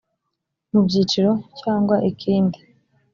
[0.71, 2.59] mu byiciro cyangwa ikindi